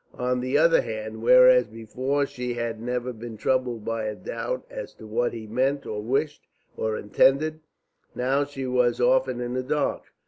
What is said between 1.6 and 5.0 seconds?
before she had never been troubled by a doubt as